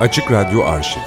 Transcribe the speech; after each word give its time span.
Açık 0.00 0.32
Radyo 0.32 0.64
Arşiv 0.64 1.00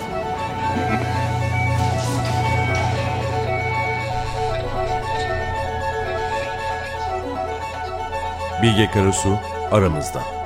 Bilge 8.62 8.92
Karasu 8.92 9.40
aramızda. 9.72 10.37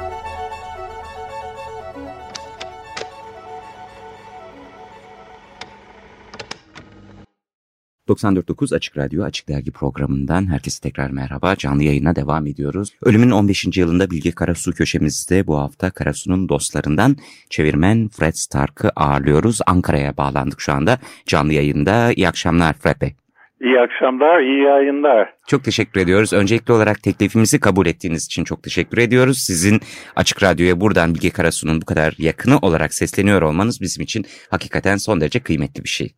94.9 8.21 8.75
Açık 8.75 8.97
Radyo 8.97 9.23
Açık 9.23 9.47
Dergi 9.49 9.71
programından 9.71 10.51
herkese 10.51 10.81
tekrar 10.81 11.09
merhaba. 11.09 11.55
Canlı 11.55 11.83
yayına 11.83 12.15
devam 12.15 12.47
ediyoruz. 12.47 12.89
Ölümün 13.03 13.31
15. 13.31 13.77
yılında 13.77 14.11
Bilge 14.11 14.31
Karasu 14.31 14.71
köşemizde 14.71 15.47
bu 15.47 15.57
hafta 15.57 15.91
Karasu'nun 15.91 16.49
dostlarından 16.49 17.15
çevirmen 17.49 18.07
Fred 18.07 18.33
Stark'ı 18.33 18.89
ağırlıyoruz. 18.95 19.59
Ankara'ya 19.67 20.17
bağlandık 20.17 20.61
şu 20.61 20.73
anda 20.73 20.97
canlı 21.25 21.53
yayında. 21.53 22.11
İyi 22.11 22.27
akşamlar 22.27 22.73
Fred 22.73 23.01
Bey. 23.01 23.13
İyi 23.61 23.79
akşamlar, 23.79 24.39
iyi 24.39 24.63
yayınlar. 24.63 25.33
Çok 25.47 25.63
teşekkür 25.63 26.01
ediyoruz. 26.01 26.33
Öncelikli 26.33 26.71
olarak 26.71 27.03
teklifimizi 27.03 27.59
kabul 27.59 27.85
ettiğiniz 27.85 28.25
için 28.25 28.43
çok 28.43 28.63
teşekkür 28.63 28.97
ediyoruz. 28.97 29.37
Sizin 29.37 29.79
Açık 30.15 30.43
Radyo'ya 30.43 30.81
buradan 30.81 31.15
Bilge 31.15 31.29
Karasu'nun 31.29 31.81
bu 31.81 31.85
kadar 31.85 32.13
yakını 32.17 32.57
olarak 32.57 32.93
sesleniyor 32.93 33.41
olmanız 33.41 33.81
bizim 33.81 34.03
için 34.03 34.25
hakikaten 34.49 34.97
son 34.97 35.21
derece 35.21 35.39
kıymetli 35.39 35.83
bir 35.83 35.89
şey. 35.89 36.15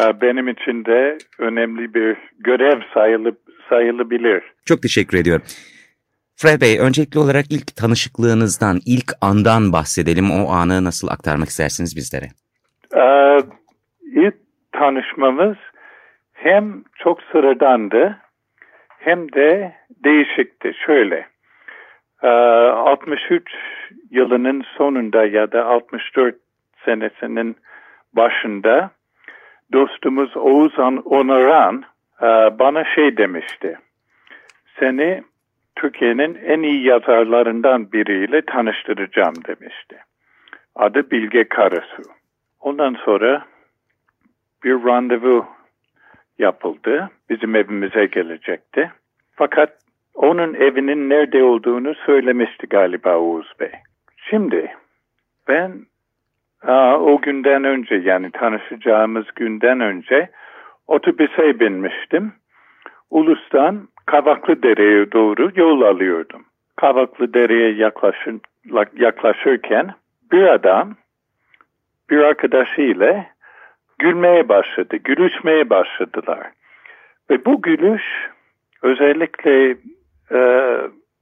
Ee, 0.00 0.20
benim 0.20 0.48
için 0.48 0.84
de 0.84 1.18
önemli 1.38 1.94
bir 1.94 2.16
görev 2.38 2.80
sayılıp 2.94 3.38
sayılabilir. 3.68 4.42
Çok 4.64 4.82
teşekkür 4.82 5.18
ediyorum. 5.18 5.42
Fred 6.36 6.60
Bey, 6.60 6.78
öncelikli 6.80 7.18
olarak 7.18 7.44
ilk 7.50 7.76
tanışıklığınızdan, 7.76 8.76
ilk 8.86 9.12
andan 9.20 9.72
bahsedelim. 9.72 10.30
O 10.30 10.50
anı 10.52 10.84
nasıl 10.84 11.08
aktarmak 11.08 11.48
istersiniz 11.48 11.96
bizlere? 11.96 12.26
Ee, 12.96 13.38
ilk 14.02 14.34
tanışmamız 14.72 15.56
hem 16.32 16.82
çok 16.98 17.22
sıradandı 17.22 18.18
hem 18.98 19.32
de 19.32 19.72
değişikti. 20.04 20.72
Şöyle, 20.86 21.26
63 22.22 23.42
ee, 23.42 23.56
yılının 24.10 24.64
sonunda 24.76 25.26
ya 25.26 25.52
da 25.52 25.64
64 25.64 26.36
senesinin 26.84 27.56
başında 28.12 28.90
dostumuz 29.72 30.36
Oğuz 30.36 30.78
Onaran 31.04 31.84
e, 32.22 32.26
bana 32.58 32.84
şey 32.84 33.16
demişti. 33.16 33.78
Seni 34.80 35.22
Türkiye'nin 35.76 36.34
en 36.34 36.62
iyi 36.62 36.82
yazarlarından 36.84 37.92
biriyle 37.92 38.42
tanıştıracağım 38.42 39.34
demişti. 39.48 39.96
Adı 40.74 41.10
Bilge 41.10 41.48
Karasu. 41.48 42.02
Ondan 42.60 42.94
sonra 43.04 43.46
bir 44.64 44.84
randevu 44.84 45.46
yapıldı. 46.38 47.10
Bizim 47.30 47.56
evimize 47.56 48.06
gelecekti. 48.06 48.90
Fakat 49.34 49.78
onun 50.14 50.54
evinin 50.54 51.10
nerede 51.10 51.42
olduğunu 51.42 51.94
söylemişti 51.94 52.66
galiba 52.66 53.16
Oğuz 53.16 53.52
Bey. 53.60 53.72
Şimdi 54.16 54.74
ben 55.48 55.72
o 57.00 57.20
günden 57.22 57.64
önce 57.64 57.94
yani 57.94 58.30
tanışacağımız 58.30 59.26
günden 59.36 59.80
önce 59.80 60.30
otobüse 60.86 61.60
binmiştim. 61.60 62.32
Ulus'tan 63.10 63.88
Kavaklı 64.06 64.62
Dere'ye 64.62 65.12
doğru 65.12 65.50
yol 65.54 65.82
alıyordum. 65.82 66.44
Kavaklı 66.76 67.34
Dere'ye 67.34 67.74
yaklaşır, 67.74 68.34
yaklaşırken 68.96 69.94
bir 70.32 70.42
adam 70.42 70.94
bir 72.10 72.18
arkadaşıyla 72.18 73.26
gülmeye 73.98 74.48
başladı, 74.48 74.96
gülüşmeye 74.96 75.70
başladılar. 75.70 76.50
Ve 77.30 77.44
bu 77.44 77.62
gülüş 77.62 78.02
özellikle 78.82 79.76
e, 80.32 80.40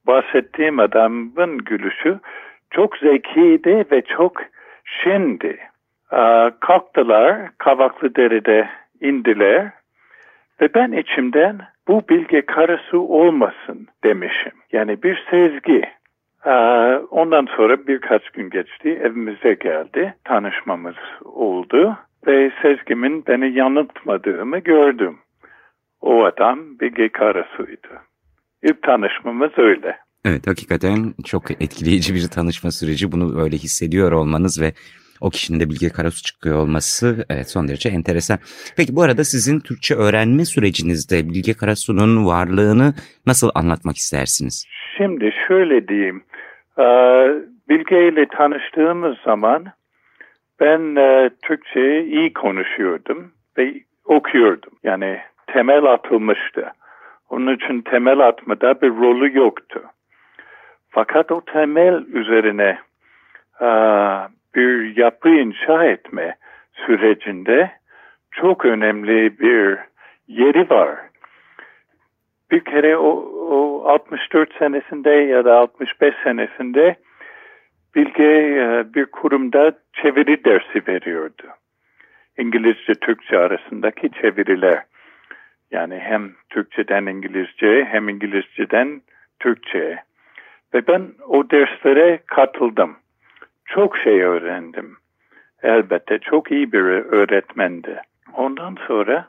bahsettiğim 0.06 0.78
adamın 0.78 1.58
gülüşü 1.58 2.18
çok 2.70 2.96
zekiydi 2.96 3.84
ve 3.92 4.02
çok 4.02 4.42
Şimdi 4.84 5.58
e, 6.12 6.50
kalktılar 6.60 7.50
Kavaklı 7.58 8.14
Derede 8.14 8.68
indiler 9.00 9.70
ve 10.60 10.74
ben 10.74 10.92
içimden 10.92 11.58
bu 11.88 12.02
bilge 12.08 12.42
karısı 12.42 13.00
olmasın 13.00 13.86
demişim. 14.04 14.52
Yani 14.72 15.02
bir 15.02 15.24
sezgi. 15.30 15.84
E, 16.46 16.54
ondan 17.10 17.46
sonra 17.56 17.86
birkaç 17.86 18.30
gün 18.30 18.50
geçti 18.50 19.00
evimize 19.02 19.54
geldi 19.54 20.14
tanışmamız 20.24 20.96
oldu 21.24 21.96
ve 22.26 22.50
sezgimin 22.62 23.24
beni 23.26 23.52
yanıltmadığımı 23.52 24.58
gördüm. 24.58 25.18
O 26.00 26.24
adam 26.24 26.58
bilge 26.80 27.08
karısıydı. 27.08 28.00
İlk 28.62 28.82
tanışmamız 28.82 29.50
öyle. 29.56 29.98
Evet 30.24 30.46
hakikaten 30.46 31.14
çok 31.24 31.50
etkileyici 31.50 32.14
bir 32.14 32.28
tanışma 32.28 32.70
süreci. 32.70 33.12
Bunu 33.12 33.42
öyle 33.42 33.56
hissediyor 33.56 34.12
olmanız 34.12 34.62
ve 34.62 34.72
o 35.20 35.30
kişinin 35.30 35.60
de 35.60 35.70
Bilge 35.70 35.88
Karasu 35.88 36.22
çıkıyor 36.22 36.58
olması 36.58 37.24
evet 37.30 37.50
son 37.50 37.68
derece 37.68 37.88
enteresan. 37.88 38.38
Peki 38.76 38.96
bu 38.96 39.02
arada 39.02 39.24
sizin 39.24 39.60
Türkçe 39.60 39.94
öğrenme 39.94 40.44
sürecinizde 40.44 41.28
Bilge 41.28 41.54
Karasu'nun 41.54 42.26
varlığını 42.26 42.94
nasıl 43.26 43.50
anlatmak 43.54 43.96
istersiniz? 43.96 44.66
Şimdi 44.96 45.32
şöyle 45.48 45.88
diyeyim. 45.88 46.22
E, 46.78 46.84
Bilge 47.68 48.08
ile 48.08 48.26
tanıştığımız 48.28 49.16
zaman 49.24 49.64
ben 50.60 50.96
e, 50.96 51.30
Türkçeyi 51.42 52.04
iyi 52.04 52.32
konuşuyordum 52.32 53.32
ve 53.58 53.74
okuyordum. 54.04 54.72
Yani 54.82 55.18
temel 55.46 55.84
atılmıştı. 55.84 56.72
Onun 57.30 57.56
için 57.56 57.82
temel 57.82 58.20
atmada 58.20 58.80
bir 58.82 58.88
rolü 58.88 59.38
yoktu. 59.38 59.82
Fakat 60.94 61.32
o 61.32 61.40
temel 61.40 62.04
üzerine 62.12 62.78
e, 63.60 63.68
bir 64.54 64.96
yapı 64.96 65.28
inşa 65.28 65.84
etme 65.84 66.36
sürecinde 66.72 67.70
çok 68.30 68.64
önemli 68.64 69.38
bir 69.38 69.78
yeri 70.28 70.70
var. 70.70 70.98
Bir 72.50 72.60
kere 72.60 72.96
o, 72.96 73.10
o 73.50 73.88
64 73.88 74.58
senesinde 74.58 75.10
ya 75.10 75.44
da 75.44 75.58
65 75.58 76.14
senesinde 76.24 76.96
Bilge 77.94 78.28
e, 78.28 78.94
bir 78.94 79.06
kurumda 79.06 79.72
çeviri 79.92 80.44
dersi 80.44 80.82
veriyordu. 80.88 81.46
İngilizce 82.38 82.94
Türkçe 82.94 83.38
arasındaki 83.38 84.10
çeviriler. 84.10 84.82
Yani 85.70 85.98
hem 85.98 86.32
Türkçeden 86.50 87.06
İngilizce 87.06 87.84
hem 87.84 88.08
İngilizceden 88.08 89.02
Türkçe. 89.40 89.98
Ve 90.74 90.86
ben 90.86 91.12
o 91.28 91.50
derslere 91.50 92.18
katıldım. 92.26 92.96
Çok 93.64 93.98
şey 93.98 94.22
öğrendim. 94.22 94.96
Elbette 95.62 96.18
çok 96.18 96.50
iyi 96.50 96.72
bir 96.72 96.82
öğretmendi. 96.82 98.02
Ondan 98.32 98.76
sonra 98.86 99.28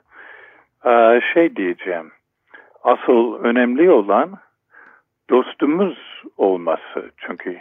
e, 0.86 1.22
şey 1.34 1.56
diyeceğim. 1.56 2.12
Asıl 2.84 3.44
önemli 3.44 3.92
olan 3.92 4.38
dostumuz 5.30 6.24
olması. 6.38 7.12
Çünkü 7.18 7.58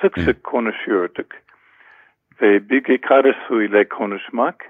sık 0.00 0.18
sık 0.18 0.44
konuşuyorduk. 0.44 1.26
Ve 2.42 2.70
Bilge 2.70 2.98
Karasu 2.98 3.62
ile 3.62 3.88
konuşmak 3.88 4.64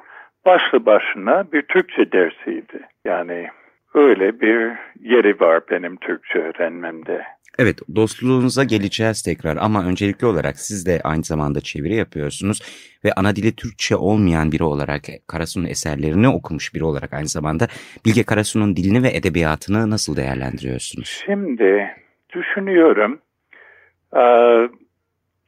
başlı 0.46 0.86
başına 0.86 1.52
bir 1.52 1.62
Türkçe 1.62 2.12
dersiydi. 2.12 2.80
Yani 3.04 3.48
öyle 3.94 4.40
bir 4.40 4.72
yeri 5.00 5.40
var 5.40 5.62
benim 5.70 5.96
Türkçe 5.96 6.38
öğrenmemde. 6.38 7.22
Evet 7.58 7.78
dostluğunuza 7.96 8.64
geleceğiz 8.64 9.22
tekrar 9.22 9.56
ama 9.56 9.84
öncelikli 9.84 10.26
olarak 10.26 10.56
siz 10.56 10.86
de 10.86 11.00
aynı 11.04 11.22
zamanda 11.22 11.60
çeviri 11.60 11.94
yapıyorsunuz 11.94 12.58
ve 13.04 13.12
ana 13.16 13.36
dili 13.36 13.56
Türkçe 13.56 13.96
olmayan 13.96 14.52
biri 14.52 14.64
olarak 14.64 15.02
Karasu'nun 15.26 15.66
eserlerini 15.66 16.28
okumuş 16.28 16.74
biri 16.74 16.84
olarak 16.84 17.12
aynı 17.12 17.28
zamanda 17.28 17.66
Bilge 18.06 18.22
Karasu'nun 18.22 18.76
dilini 18.76 19.02
ve 19.02 19.08
edebiyatını 19.08 19.90
nasıl 19.90 20.16
değerlendiriyorsunuz? 20.16 21.22
Şimdi 21.26 21.90
düşünüyorum 22.34 23.20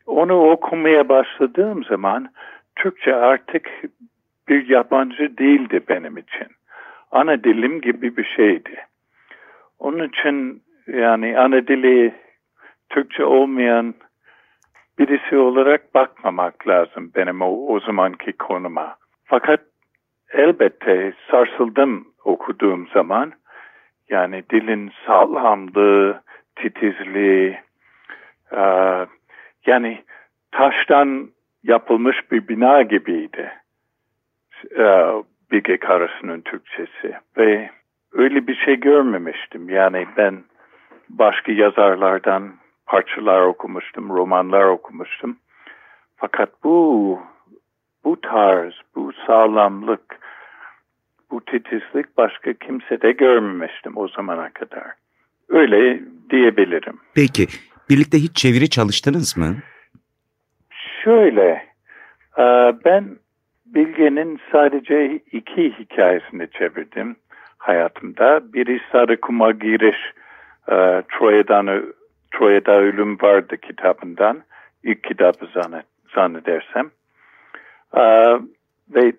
onu 0.07 0.51
okumaya 0.51 1.09
başladığım 1.09 1.85
zaman 1.85 2.33
Türkçe 2.77 3.15
artık 3.15 3.69
bir 4.49 4.69
yabancı 4.69 5.39
değildi 5.39 5.81
benim 5.89 6.17
için. 6.17 6.47
Ana 7.11 7.45
dilim 7.45 7.81
gibi 7.81 8.17
bir 8.17 8.25
şeydi. 8.25 8.85
Onun 9.79 10.09
için 10.09 10.63
yani 10.87 11.39
ana 11.39 11.67
dili 11.67 12.15
Türkçe 12.89 13.25
olmayan 13.25 13.95
birisi 14.99 15.37
olarak 15.37 15.95
bakmamak 15.95 16.69
lazım 16.69 17.13
benim 17.15 17.43
o, 17.43 17.75
o 17.75 17.81
zamanki 17.81 18.33
konuma. 18.33 18.97
Fakat 19.25 19.61
elbette 20.33 21.13
sarsıldım 21.31 22.09
okuduğum 22.25 22.89
zaman. 22.89 23.33
Yani 24.09 24.45
dilin 24.51 24.93
sağlamlığı, 25.07 26.23
titizliği, 26.57 27.59
e, 28.53 28.63
yani 29.67 30.05
taştan 30.53 31.31
yapılmış 31.63 32.33
bir 32.33 32.49
bina 32.49 32.83
gibiydi. 32.83 33.53
Ee, 34.79 35.13
Bilge 35.53 35.77
Karasu'nun 35.77 36.41
Türkçesi. 36.41 37.17
Ve 37.37 37.71
öyle 38.13 38.47
bir 38.47 38.55
şey 38.55 38.81
görmemiştim. 38.81 39.69
Yani 39.69 40.07
ben 40.17 40.45
başka 41.09 41.53
yazarlardan 41.53 42.53
parçalar 42.87 43.41
okumuştum, 43.41 44.09
romanlar 44.09 44.65
okumuştum. 44.65 45.37
Fakat 46.17 46.51
bu 46.65 47.21
bu 48.05 48.21
tarz, 48.21 48.75
bu 48.95 49.13
sağlamlık, 49.27 50.19
bu 51.31 51.45
titizlik 51.45 52.17
başka 52.17 52.53
kimse 52.53 53.03
de 53.03 53.13
görmemiştim 53.13 53.97
o 53.97 54.09
zamana 54.09 54.51
kadar. 54.53 54.85
Öyle 55.49 56.01
diyebilirim. 56.31 56.99
Peki, 57.15 57.47
birlikte 57.91 58.19
hiç 58.19 58.37
çeviri 58.37 58.71
çalıştınız 58.71 59.37
mı? 59.37 59.57
Şöyle, 61.05 61.67
ben 62.85 63.17
Bilge'nin 63.75 64.41
sadece 64.53 65.21
iki 65.33 65.79
hikayesini 65.79 66.51
çevirdim 66.51 67.17
hayatımda. 67.59 68.53
Biri 68.53 68.81
Sarı 68.93 69.21
Kuma 69.21 69.51
Giriş, 69.51 69.97
e, 70.69 71.03
Troya'dan, 71.19 71.85
Troya'da 72.31 72.81
Ölüm 72.81 73.21
Vardı 73.23 73.57
kitabından. 73.57 74.43
ilk 74.83 75.05
kitabı 75.05 75.49
zannedersem. 76.15 76.91
E, 77.97 78.03
ve 78.95 79.13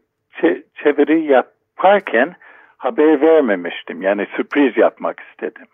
çeviri 0.75 1.24
yaparken 1.24 2.36
haber 2.77 3.21
vermemiştim. 3.21 4.01
Yani 4.01 4.27
sürpriz 4.36 4.77
yapmak 4.77 5.19
istedim. 5.19 5.68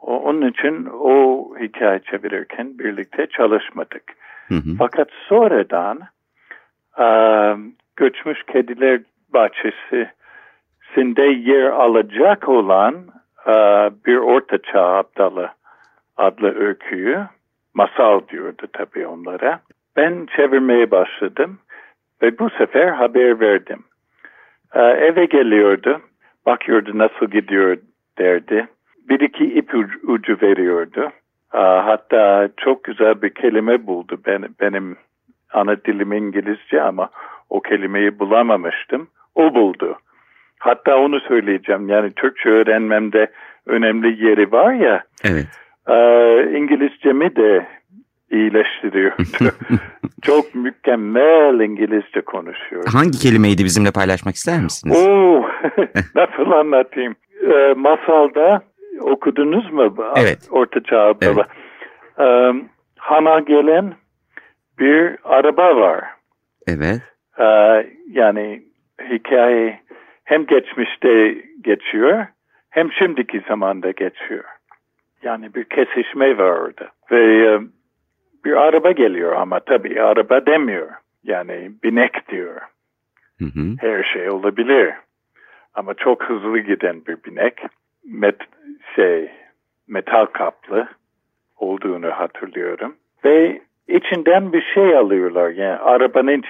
O, 0.00 0.20
onun 0.20 0.50
için 0.50 0.88
o 0.92 1.50
hikaye 1.60 1.98
çevirirken 1.98 2.78
birlikte 2.78 3.26
çalışmadık. 3.26 4.02
Hı 4.48 4.54
hı. 4.54 4.76
Fakat 4.78 5.08
sonradan 5.28 6.00
göçmüş 7.96 8.42
kediler 8.52 9.00
bahçesinde 9.34 11.22
yer 11.22 11.66
alacak 11.66 12.48
olan 12.48 12.94
bir 14.06 14.16
ortaçağ 14.16 14.96
aptalı 14.96 15.50
adlı 16.16 16.54
öyküyü 16.58 17.18
masal 17.74 18.20
diyordu 18.28 18.66
tabii 18.72 19.06
onlara. 19.06 19.60
Ben 19.96 20.26
çevirmeye 20.36 20.90
başladım 20.90 21.58
ve 22.22 22.38
bu 22.38 22.50
sefer 22.50 22.88
haber 22.88 23.40
verdim. 23.40 23.84
Eve 24.74 25.24
geliyordu, 25.24 26.00
bakıyordu 26.46 26.98
nasıl 26.98 27.26
gidiyor 27.26 27.78
derdi. 28.18 28.66
Bir 29.08 29.20
iki 29.20 29.44
ip 29.44 29.74
ucu 30.02 30.38
veriyordu. 30.42 31.10
Hatta 31.50 32.48
çok 32.56 32.84
güzel 32.84 33.22
bir 33.22 33.30
kelime 33.30 33.86
buldu. 33.86 34.18
Ben, 34.26 34.48
benim 34.60 34.96
ana 35.52 35.76
dilim 35.84 36.12
İngilizce 36.12 36.82
ama 36.82 37.10
o 37.50 37.60
kelimeyi 37.60 38.18
bulamamıştım. 38.18 39.08
O 39.34 39.54
buldu. 39.54 39.98
Hatta 40.58 40.96
onu 40.96 41.20
söyleyeceğim. 41.20 41.88
Yani 41.88 42.12
Türkçe 42.16 42.48
öğrenmemde 42.48 43.30
önemli 43.66 44.24
yeri 44.26 44.52
var 44.52 44.72
ya. 44.72 45.04
Evet. 45.24 45.46
E, 45.88 45.96
İngilizcemi 46.58 47.36
de 47.36 47.66
iyileştiriyordu. 48.30 49.22
Çok 50.22 50.54
mükemmel 50.54 51.60
İngilizce 51.60 52.20
konuşuyor. 52.20 52.84
Hangi 52.92 53.18
kelimeydi 53.18 53.64
bizimle 53.64 53.90
paylaşmak 53.90 54.34
ister 54.34 54.60
misiniz? 54.60 55.06
Oo, 55.08 55.42
nasıl 56.14 56.50
anlatayım? 56.50 57.14
E, 57.52 57.74
masalda 57.76 58.60
okudunuz 59.00 59.72
mu? 59.72 59.94
Evet. 60.16 60.38
Orta 60.50 60.82
Çağ 60.82 61.14
evet. 61.22 61.46
E, 62.18 62.52
Hana 62.96 63.40
gelen 63.40 63.94
bir 64.78 65.16
araba 65.24 65.76
var. 65.76 66.04
Evet. 66.66 67.02
E, 67.38 67.44
yani 68.10 68.62
hikaye 69.10 69.80
hem 70.24 70.46
geçmişte 70.46 71.34
geçiyor 71.60 72.26
hem 72.70 72.92
şimdiki 72.92 73.42
zamanda 73.48 73.90
geçiyor. 73.90 74.44
Yani 75.22 75.54
bir 75.54 75.64
kesişme 75.64 76.38
var 76.38 76.50
orada. 76.50 76.88
Ve 77.10 77.46
e, 77.46 77.60
bir 78.44 78.52
araba 78.52 78.90
geliyor 78.90 79.32
ama 79.32 79.60
tabii 79.60 80.02
araba 80.02 80.46
demiyor. 80.46 80.88
Yani 81.24 81.72
binek 81.84 82.28
diyor. 82.28 82.60
Hı 83.38 83.44
hı. 83.44 83.76
Her 83.80 84.02
şey 84.02 84.30
olabilir. 84.30 84.94
Ama 85.74 85.94
çok 85.94 86.24
hızlı 86.24 86.58
giden 86.58 87.06
bir 87.06 87.24
binek. 87.24 87.62
Met, 88.04 88.36
şey, 88.94 89.30
metal 89.88 90.26
kaplı 90.26 90.88
olduğunu 91.56 92.10
hatırlıyorum. 92.10 92.96
Ve 93.24 93.60
içinden 93.88 94.52
bir 94.52 94.62
şey 94.74 94.96
alıyorlar. 94.96 95.50
Yani 95.50 95.78
arabanın 95.78 96.42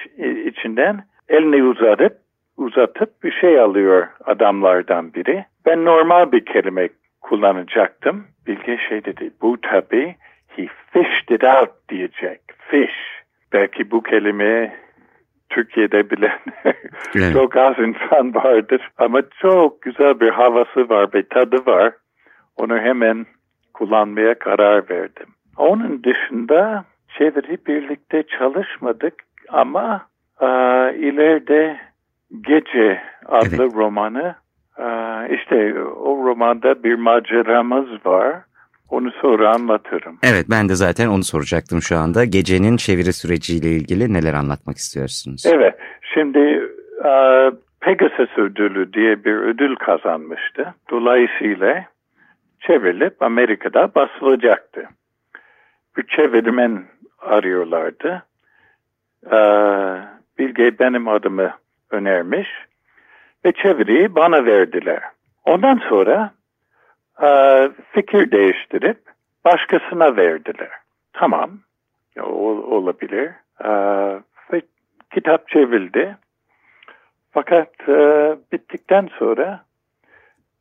içinden 0.45 1.03
elini 1.29 1.63
uzatıp 1.63 2.17
uzatıp 2.57 3.23
bir 3.23 3.31
şey 3.31 3.59
alıyor 3.59 4.07
adamlardan 4.25 5.13
biri. 5.13 5.45
Ben 5.65 5.85
normal 5.85 6.31
bir 6.31 6.45
kelime 6.45 6.89
kullanacaktım. 7.21 8.27
Bilge 8.47 8.77
şey 8.89 9.05
dedi. 9.05 9.31
Bu 9.41 9.61
tabii 9.61 10.15
he 10.47 10.67
fished 10.93 11.29
it 11.35 11.43
out 11.43 11.69
diyecek. 11.89 12.41
Fish. 12.57 13.23
Belki 13.53 13.91
bu 13.91 14.03
kelime 14.03 14.75
Türkiye'de 15.49 16.09
bilen 16.09 16.39
evet. 17.15 17.33
çok 17.33 17.57
az 17.57 17.75
insan 17.79 18.35
vardır. 18.35 18.91
Ama 18.97 19.21
çok 19.41 19.81
güzel 19.81 20.19
bir 20.19 20.29
havası 20.29 20.89
var, 20.89 21.13
bir 21.13 21.23
tadı 21.23 21.65
var. 21.65 21.93
Onu 22.57 22.77
hemen 22.77 23.25
kullanmaya 23.73 24.39
karar 24.39 24.89
verdim. 24.89 25.27
Onun 25.57 26.03
dışında 26.03 26.85
çeviri 27.17 27.57
birlikte 27.67 28.23
çalışmadık 28.39 29.13
ama 29.49 30.07
e, 30.41 30.47
ileride 30.97 31.77
Gece 32.41 33.01
adlı 33.25 33.63
evet. 33.63 33.75
romanı 33.75 34.35
e, 34.77 34.85
işte 35.35 35.83
o 35.83 36.25
romanda 36.25 36.83
bir 36.83 36.95
maceramız 36.95 38.05
var. 38.05 38.35
Onu 38.89 39.11
sonra 39.11 39.55
anlatırım. 39.55 40.19
Evet 40.23 40.45
ben 40.49 40.69
de 40.69 40.75
zaten 40.75 41.07
onu 41.07 41.23
soracaktım 41.23 41.81
şu 41.81 41.97
anda. 41.97 42.25
Gecenin 42.25 42.77
çeviri 42.77 43.13
süreciyle 43.13 43.69
ilgili 43.69 44.13
neler 44.13 44.33
anlatmak 44.33 44.77
istiyorsunuz? 44.77 45.43
Evet 45.45 45.75
şimdi 46.13 46.39
e, 47.05 47.11
Pegasus 47.81 48.37
ödülü 48.37 48.93
diye 48.93 49.25
bir 49.25 49.35
ödül 49.35 49.75
kazanmıştı. 49.75 50.73
Dolayısıyla 50.91 51.85
çevrilip 52.59 53.21
Amerika'da 53.21 53.95
basılacaktı. 53.95 54.83
Bir 55.97 56.07
çevirmen 56.15 56.83
arıyorlardı. 57.27 58.23
Ee, 59.31 59.37
Bilge 60.37 60.79
benim 60.79 61.07
adımı 61.07 61.53
önermiş 61.91 62.47
ve 63.45 63.51
çeviriyi 63.51 64.15
bana 64.15 64.45
verdiler. 64.45 65.01
Ondan 65.45 65.81
sonra 65.89 66.31
e, 67.21 67.29
fikir 67.91 68.31
değiştirip 68.31 68.97
başkasına 69.45 70.15
verdiler. 70.17 70.69
Tamam, 71.13 71.51
ol, 72.21 72.57
olabilir. 72.57 73.31
E, 73.63 73.69
ve 74.53 74.61
kitap 75.13 75.47
çevrildi. 75.49 76.17
Fakat 77.31 77.89
e, 77.89 78.35
bittikten 78.51 79.09
sonra 79.19 79.63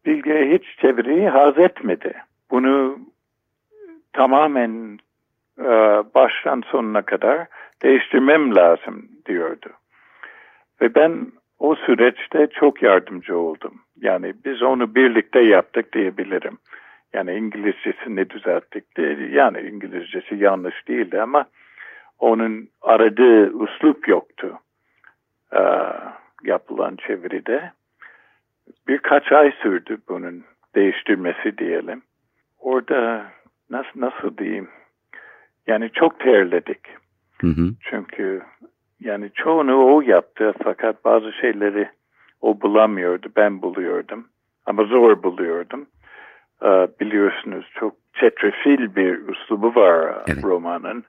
Bilge 0.07 0.51
hiç 0.51 0.79
çeviriyi 0.81 1.29
haz 1.29 1.59
etmedi. 1.59 2.15
Bunu 2.51 2.99
tamamen 4.13 4.99
e, 5.59 5.65
baştan 6.15 6.63
sonuna 6.71 7.03
kadar 7.03 7.47
değiştirmem 7.83 8.55
lazım 8.55 9.09
diyordu. 9.27 9.69
Ve 10.81 10.95
ben 10.95 11.27
o 11.59 11.75
süreçte 11.75 12.47
çok 12.47 12.83
yardımcı 12.83 13.39
oldum. 13.39 13.81
Yani 13.97 14.35
biz 14.45 14.63
onu 14.63 14.95
birlikte 14.95 15.41
yaptık 15.41 15.93
diyebilirim. 15.93 16.59
Yani 17.13 17.35
İngilizcesini 17.35 18.31
düzelttik. 18.31 18.85
Yani 19.31 19.61
İngilizcesi 19.61 20.37
yanlış 20.37 20.89
değildi 20.89 21.23
ama 21.23 21.47
onun 22.19 22.69
aradığı 22.83 23.51
uslup 23.51 24.09
yoktu 24.09 24.59
ee, 25.53 25.59
yapılan 26.45 26.97
çeviride. 26.97 27.73
Birkaç 28.89 29.33
ay 29.33 29.53
sürdü 29.63 29.99
bunun 30.09 30.45
değiştirmesi 30.75 31.59
diyelim. 31.59 32.03
Orada 32.59 33.27
nasıl 33.71 34.01
nasıl 34.01 34.39
diyeyim? 34.39 34.69
Yani 35.67 35.91
çok 35.93 36.21
terledik. 36.21 36.81
Hı 37.41 37.47
hı. 37.47 37.71
Çünkü 37.81 38.43
yani 39.01 39.31
çoğunu 39.35 39.95
o 39.95 40.01
yaptı 40.01 40.55
fakat 40.65 41.05
bazı 41.05 41.33
şeyleri 41.33 41.89
o 42.41 42.61
bulamıyordu, 42.61 43.29
ben 43.37 43.63
buluyordum. 43.63 44.29
Ama 44.67 44.85
zor 44.85 45.23
buluyordum. 45.23 45.87
Ee, 46.63 46.89
biliyorsunuz 47.01 47.71
çok 47.75 47.95
çetrefil 48.15 48.97
bir 48.97 49.29
üslubu 49.29 49.75
var 49.75 50.23
evet. 50.29 50.45
romanın. 50.45 51.05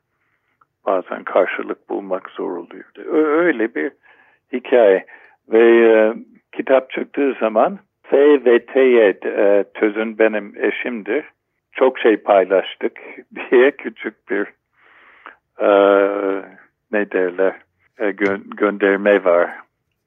Bazen 0.85 1.23
karşılık 1.23 1.89
bulmak 1.89 2.29
zor 2.29 2.51
oluyordu. 2.51 3.01
Öyle 3.13 3.75
bir 3.75 3.91
hikaye. 4.53 5.05
Ve 5.49 5.87
e, 5.87 6.13
kitap 6.51 6.91
çıktığı 6.91 7.33
zaman 7.39 7.79
F 8.03 8.45
ve 8.45 8.65
T'ye 8.65 9.19
e, 9.25 9.63
Tözün 9.73 10.19
benim 10.19 10.53
eşimdir. 10.57 11.25
Çok 11.79 11.99
şey 11.99 12.17
paylaştık 12.17 12.91
diye 13.35 13.71
küçük 13.71 14.29
bir 14.29 14.45
e, 15.59 15.69
ne 16.91 17.11
derler 17.11 17.55
e, 17.99 18.11
gö 18.11 18.37
gönderme 18.57 19.23
var. 19.23 19.49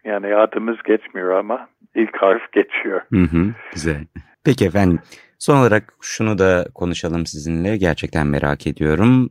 Yani 0.05 0.37
adımız 0.37 0.77
geçmiyor 0.83 1.31
ama 1.39 1.69
ilk 1.95 2.17
harf 2.17 2.53
geçiyor. 2.53 3.01
Hı 3.13 3.21
hı, 3.21 3.47
güzel. 3.73 4.07
Peki 4.45 4.67
efendim 4.67 4.99
son 5.39 5.57
olarak 5.57 5.83
şunu 6.01 6.39
da 6.39 6.65
konuşalım 6.75 7.27
sizinle 7.27 7.77
gerçekten 7.77 8.27
merak 8.27 8.67
ediyorum. 8.67 9.31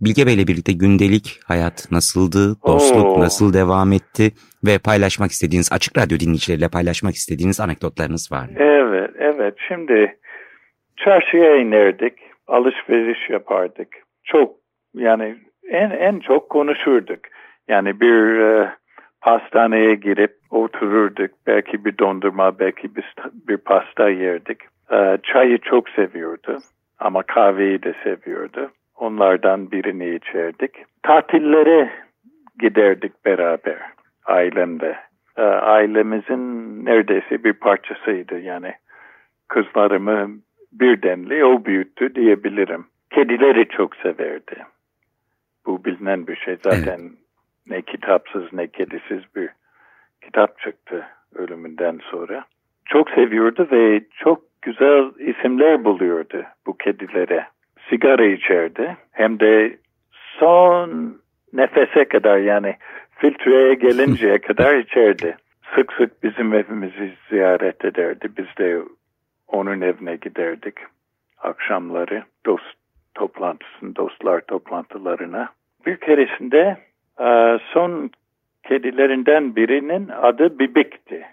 Bilge 0.00 0.26
Bey'le 0.26 0.46
birlikte 0.46 0.72
gündelik 0.72 1.40
hayat 1.46 1.90
nasıldı, 1.90 2.56
dostluk 2.66 3.06
Oo. 3.06 3.20
nasıl 3.20 3.52
devam 3.52 3.92
etti 3.92 4.32
ve 4.66 4.78
paylaşmak 4.78 5.30
istediğiniz, 5.30 5.72
Açık 5.72 5.98
Radyo 5.98 6.18
dinleyicileriyle 6.18 6.68
paylaşmak 6.68 7.14
istediğiniz 7.14 7.60
anekdotlarınız 7.60 8.32
var 8.32 8.44
mı? 8.44 8.52
Evet, 8.56 9.10
evet. 9.18 9.54
Şimdi 9.68 10.18
çarşıya 11.04 11.56
inerdik, 11.56 12.14
alışveriş 12.46 13.30
yapardık. 13.30 13.88
Çok 14.24 14.56
yani 14.94 15.36
en 15.68 15.90
en 15.90 16.20
çok 16.20 16.50
konuşurduk. 16.50 17.20
Yani 17.68 18.00
bir 18.00 18.40
e, 18.40 18.72
pastaneye 19.20 19.94
girip 19.94 20.36
otururduk. 20.50 21.30
Belki 21.46 21.84
bir 21.84 21.98
dondurma, 21.98 22.58
belki 22.58 22.96
bir, 22.96 23.14
bir 23.48 23.56
pasta 23.56 24.08
yerdik. 24.08 24.58
E, 24.92 25.18
çayı 25.22 25.58
çok 25.58 25.88
seviyordu 25.88 26.58
ama 26.98 27.22
kahveyi 27.22 27.82
de 27.82 27.94
seviyordu. 28.04 28.70
Onlardan 28.96 29.70
birini 29.70 30.14
içerdik. 30.14 30.70
Tatillere 31.02 31.90
giderdik 32.60 33.24
beraber 33.24 33.78
ailemde. 34.26 34.96
E, 35.36 35.42
ailemizin 35.42 36.84
neredeyse 36.84 37.44
bir 37.44 37.52
parçasıydı 37.52 38.38
yani. 38.40 38.72
Kızlarımı 39.48 40.28
birdenli 40.72 41.44
o 41.44 41.64
büyüttü 41.64 42.14
diyebilirim. 42.14 42.86
Kedileri 43.10 43.68
çok 43.68 43.96
severdi. 43.96 44.56
Bu 45.66 45.84
bilinen 45.84 46.26
bir 46.26 46.36
şey. 46.36 46.56
Zaten 46.64 47.00
evet. 47.00 47.12
ne 47.66 47.82
kitapsız 47.82 48.52
ne 48.52 48.66
kedisiz 48.66 49.22
bir 49.36 49.48
kitap 50.22 50.58
çıktı 50.58 51.06
ölümünden 51.34 52.00
sonra. 52.10 52.44
Çok 52.84 53.10
seviyordu 53.10 53.68
ve 53.72 54.00
çok 54.18 54.42
güzel 54.62 55.10
isimler 55.18 55.84
buluyordu 55.84 56.44
bu 56.66 56.76
kedilere. 56.76 57.46
Sigara 57.90 58.24
içerdi. 58.24 58.96
Hem 59.12 59.40
de 59.40 59.76
son 60.38 61.18
nefese 61.52 62.04
kadar 62.04 62.38
yani 62.38 62.76
filtreye 63.18 63.74
gelinceye 63.74 64.38
kadar 64.48 64.76
içerdi. 64.76 65.36
Sık 65.74 65.92
sık 65.92 66.22
bizim 66.22 66.54
evimizi 66.54 67.12
ziyaret 67.30 67.84
ederdi. 67.84 68.28
Biz 68.38 68.46
de 68.58 68.78
onun 69.48 69.80
evine 69.80 70.16
giderdik 70.16 70.74
akşamları 71.38 72.24
dost 72.46 72.74
toplantısın, 73.14 73.94
dostlar 73.96 74.40
toplantılarına. 74.40 75.48
Bir 75.86 75.96
keresinde 75.96 76.76
e, 77.20 77.58
son 77.72 78.10
kedilerinden 78.62 79.56
birinin 79.56 80.08
adı 80.08 80.58
Bibik'ti. 80.58 81.26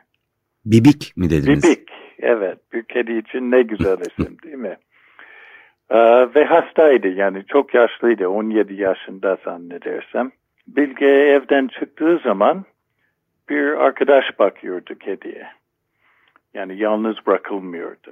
Bibik 0.66 1.18
mi 1.18 1.30
dediniz? 1.30 1.64
Bibik, 1.64 1.90
evet. 2.20 2.58
Bir 2.74 2.84
kedi 2.84 3.18
için 3.18 3.52
ne 3.52 3.62
güzel 3.62 3.98
isim 4.20 4.38
değil 4.44 4.56
mi? 4.56 4.78
Ee, 5.90 5.98
ve 6.36 6.46
hastaydı 6.46 7.08
yani 7.08 7.44
çok 7.48 7.74
yaşlıydı 7.74 8.28
17 8.28 8.74
yaşında 8.74 9.38
zannedersem. 9.46 10.32
Bilge 10.68 11.06
evden 11.06 11.68
çıktığı 11.68 12.20
zaman 12.24 12.66
bir 13.50 13.86
arkadaş 13.86 14.40
bakıyordu 14.40 14.96
kediye. 15.00 15.48
Yani 16.56 16.78
yalnız 16.78 17.16
bırakılmıyordu. 17.28 18.12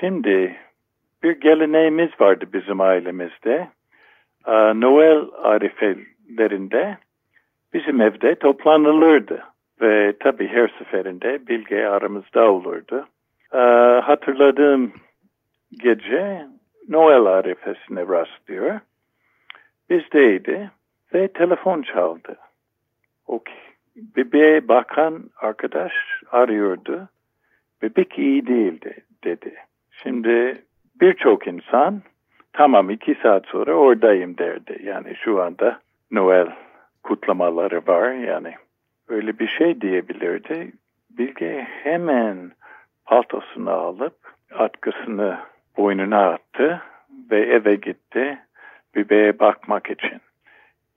Şimdi 0.00 0.56
bir 1.22 1.40
geleneğimiz 1.40 2.10
vardı 2.20 2.44
bizim 2.52 2.80
ailemizde. 2.80 3.68
Ee, 4.46 4.80
Noel 4.80 5.24
arifelerinde 5.42 6.98
bizim 7.72 8.00
evde 8.00 8.34
toplanılırdı. 8.34 9.44
Ve 9.80 10.14
tabii 10.20 10.48
her 10.48 10.68
seferinde 10.78 11.46
Bilge 11.46 11.86
aramızda 11.86 12.50
olurdu. 12.50 13.06
Ee, 13.52 13.58
hatırladığım 14.04 14.92
gece 15.82 16.46
Noel 16.88 17.24
arifesine 17.26 18.00
rastlıyor. 18.00 18.80
Bizdeydi 19.90 20.70
ve 21.14 21.28
telefon 21.28 21.82
çaldı. 21.82 22.36
O 23.26 23.40
bebeğe 23.96 24.68
bakan 24.68 25.30
arkadaş 25.40 25.92
arıyordu. 26.32 27.08
Bebek 27.84 28.18
iyi 28.18 28.46
değildi 28.46 28.96
dedi. 29.24 29.54
Şimdi 29.90 30.62
birçok 31.00 31.46
insan 31.46 32.02
tamam 32.52 32.90
iki 32.90 33.14
saat 33.22 33.46
sonra 33.46 33.74
oradayım 33.74 34.38
derdi. 34.38 34.80
Yani 34.82 35.16
şu 35.16 35.42
anda 35.42 35.80
Noel 36.10 36.46
kutlamaları 37.02 37.82
var 37.86 38.12
yani 38.12 38.54
öyle 39.08 39.38
bir 39.38 39.48
şey 39.48 39.80
diyebilirdi. 39.80 40.72
Bilge 41.10 41.66
hemen 41.82 42.52
paltosunu 43.04 43.70
alıp 43.70 44.16
atkısını 44.54 45.38
boynuna 45.76 46.28
attı 46.28 46.82
ve 47.30 47.40
eve 47.40 47.74
gitti 47.74 48.38
bebeğe 48.94 49.38
bakmak 49.38 49.90
için. 49.90 50.20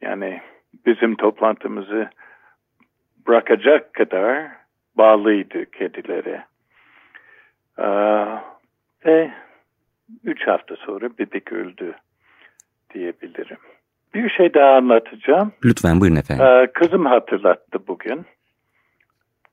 Yani 0.01 0.41
bizim 0.85 1.15
toplantımızı 1.15 2.09
bırakacak 3.27 3.93
kadar 3.93 4.47
bağlıydı 4.97 5.71
kedilere. 5.71 6.43
Ee, 7.79 7.85
ve 9.05 9.31
üç 10.23 10.47
hafta 10.47 10.75
sonra 10.75 11.09
bebek 11.19 11.53
öldü 11.53 11.95
diyebilirim. 12.93 13.57
Bir 14.13 14.29
şey 14.29 14.53
daha 14.53 14.75
anlatacağım. 14.75 15.53
Lütfen 15.65 16.01
buyurun 16.01 16.15
efendim. 16.15 16.45
Ee, 16.45 16.67
kızım 16.73 17.05
hatırlattı 17.05 17.87
bugün. 17.87 18.25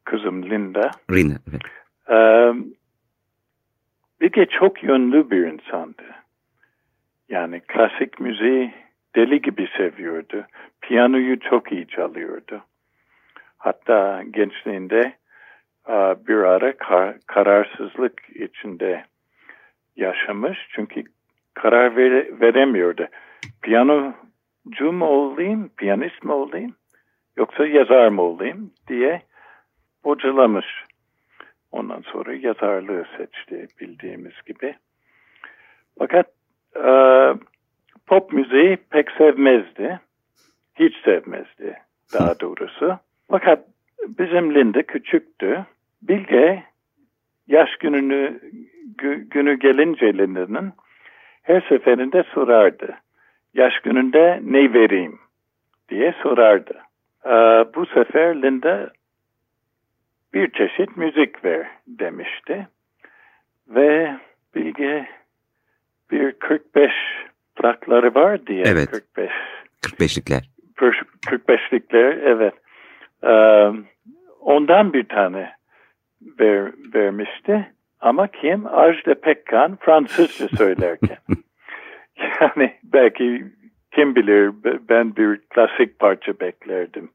Kızım 0.05 0.51
Linda. 0.51 0.91
Linda, 1.11 1.35
evet. 1.51 1.63
Ee, 2.11 2.53
Bilge 4.21 4.47
çok 4.47 4.83
yönlü 4.83 5.31
bir 5.31 5.47
insandı. 5.47 6.03
Yani 7.29 7.61
klasik 7.61 8.21
müziği 8.21 8.75
deli 9.17 9.43
gibi 9.43 9.69
seviyordu. 9.77 10.47
Piyanoyu 10.81 11.41
çok 11.41 11.73
iyi 11.73 11.89
çalıyordu. 11.89 12.65
Hatta 13.59 14.23
gençliğinde 14.31 15.15
bir 16.29 16.37
ara 16.37 16.77
kararsızlık 17.27 18.23
içinde 18.35 19.05
yaşamış. 19.97 20.59
Çünkü 20.71 21.05
karar 21.55 21.97
veremiyordu. 22.41 23.07
Piyanocu 23.63 24.93
mu 24.93 25.07
olayım, 25.07 25.71
piyanist 25.77 26.25
mi 26.25 26.33
olayım 26.33 26.75
yoksa 27.37 27.67
yazar 27.67 28.09
mı 28.09 28.23
olayım 28.23 28.71
diye 28.89 29.23
bocalamış. 30.05 30.67
Ondan 31.73 32.01
sonra 32.01 32.35
yazarlığı 32.35 33.07
seçti 33.17 33.67
bildiğimiz 33.81 34.33
gibi. 34.47 34.75
Fakat 35.99 36.27
e, 36.77 36.89
pop 38.07 38.33
müziği 38.33 38.79
pek 38.91 39.11
sevmezdi. 39.11 40.01
Hiç 40.75 40.95
sevmezdi 41.05 41.79
daha 42.15 42.41
doğrusu. 42.41 42.99
Fakat 43.31 43.65
bizim 44.09 44.55
Linda 44.55 44.83
küçüktü. 44.83 45.67
Bilge 46.09 46.63
yaş 47.47 47.77
gününü 47.77 48.41
günü 49.31 49.59
gelince 49.59 50.19
Linda'nın 50.19 50.73
her 51.43 51.61
seferinde 51.61 52.25
sorardı. 52.35 52.97
Yaş 53.55 53.81
gününde 53.81 54.41
ne 54.43 54.75
vereyim 54.75 55.19
diye 55.89 56.15
sorardı. 56.23 56.79
Ee, 57.25 57.31
bu 57.75 57.87
sefer 57.87 58.43
Linda 58.43 58.93
bir 60.35 60.51
çeşit 60.51 60.97
müzik 60.97 61.45
ver 61.45 61.67
demişti. 61.87 62.69
Ve 63.69 64.17
Bilge 64.55 65.07
bir 66.11 66.33
45 66.33 66.93
plakları 67.57 68.15
var 68.15 68.47
diye. 68.47 68.65
Evet. 68.67 68.91
45. 68.91 69.31
45'likler. 69.83 70.43
45'likler 70.77 72.21
evet. 72.25 72.55
Ee, 73.23 73.73
ondan 74.41 74.93
bir 74.93 75.05
tane 75.05 75.53
ver, 76.41 76.73
vermişti. 76.95 77.67
Ama 78.01 78.27
kim? 78.27 78.67
Ajda 78.67 79.15
Pekkan 79.15 79.77
Fransızca 79.77 80.49
söylerken. 80.49 81.19
yani 82.41 82.75
belki 82.85 83.45
kim 83.93 84.15
bilir 84.15 84.53
ben 84.89 85.17
bir 85.17 85.41
klasik 85.55 85.99
parça 85.99 86.41
beklerdim. 86.41 87.11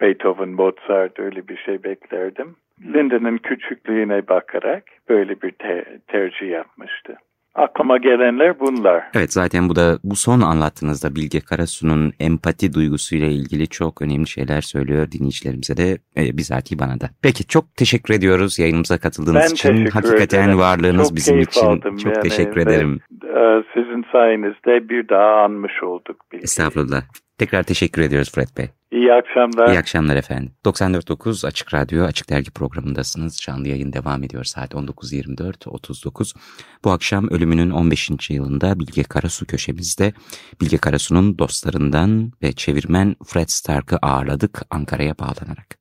Beethoven, 0.00 0.48
Mozart 0.48 1.18
öyle 1.18 1.48
bir 1.48 1.56
şey 1.56 1.84
beklerdim. 1.84 2.56
Linda'nın 2.82 3.38
küçüklüğüne 3.38 4.28
bakarak 4.28 4.84
böyle 5.08 5.42
bir 5.42 5.50
te 5.50 5.98
tercih 6.06 6.50
yapmıştı. 6.50 7.16
Aklıma 7.54 7.98
gelenler 7.98 8.60
bunlar. 8.60 9.04
Evet 9.14 9.32
zaten 9.32 9.68
bu 9.68 9.76
da 9.76 9.98
bu 10.04 10.16
son 10.16 10.40
anlattığınızda 10.40 11.14
Bilge 11.14 11.40
Karasu'nun 11.40 12.12
empati 12.20 12.72
duygusuyla 12.72 13.26
ilgili 13.26 13.68
çok 13.68 14.02
önemli 14.02 14.28
şeyler 14.28 14.60
söylüyor 14.60 15.10
dinleyicilerimize 15.10 15.76
de 15.76 15.98
e, 16.16 16.38
bizatihi 16.38 16.78
bana 16.78 17.00
da. 17.00 17.10
Peki 17.22 17.46
çok 17.46 17.76
teşekkür 17.76 18.14
ediyoruz 18.14 18.58
yayınımıza 18.58 18.98
katıldığınız 18.98 19.46
ben 19.50 19.54
için. 19.54 19.86
Hakikaten 19.86 20.42
ederim. 20.42 20.58
varlığınız 20.58 21.08
çok 21.08 21.16
bizim 21.16 21.40
için 21.40 21.66
aldım 21.66 21.96
çok 21.96 22.14
yani 22.14 22.22
teşekkür 22.22 22.60
ederim. 22.60 23.00
Ve, 23.24 23.62
sizin 23.74 24.04
sayenizde 24.12 24.88
bir 24.88 25.08
daha 25.08 25.44
anmış 25.44 25.82
olduk. 25.82 26.16
Bilgi. 26.32 26.42
Estağfurullah. 26.44 27.02
Tekrar 27.38 27.62
teşekkür 27.62 28.02
ediyoruz 28.02 28.32
Fred 28.32 28.48
Bey. 28.58 28.68
İyi 28.92 29.12
akşamlar. 29.12 29.68
İyi 29.68 29.78
akşamlar 29.78 30.16
efendim. 30.16 30.52
94.9 30.64 31.46
Açık 31.46 31.74
Radyo, 31.74 32.04
Açık 32.04 32.30
Dergi 32.30 32.50
programındasınız. 32.50 33.36
Canlı 33.40 33.68
yayın 33.68 33.92
devam 33.92 34.22
ediyor 34.22 34.44
saat 34.44 34.74
19.24.39. 34.74 36.36
Bu 36.84 36.90
akşam 36.90 37.28
ölümünün 37.28 37.70
15. 37.70 38.30
yılında 38.30 38.78
Bilge 38.78 39.02
Karasu 39.02 39.46
köşemizde 39.46 40.12
Bilge 40.60 40.78
Karasu'nun 40.78 41.38
dostlarından 41.38 42.32
ve 42.42 42.52
çevirmen 42.52 43.16
Fred 43.26 43.48
Stark'ı 43.48 43.96
ağırladık 44.02 44.62
Ankara'ya 44.70 45.14
bağlanarak. 45.18 45.78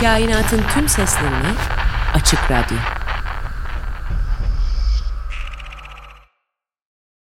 Kainatın 0.00 0.62
tüm 0.74 0.88
seslerini 0.88 1.54
Açık 2.14 2.50
Radyo 2.50 2.97